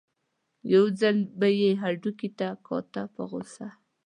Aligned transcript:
یو 0.73 0.83
ځل 0.99 1.17
به 1.39 1.47
یې 1.61 1.69
هډوکي 1.81 2.29
ته 2.37 2.47
کاته 2.65 3.03
په 3.13 3.21
غوسه. 3.29 3.67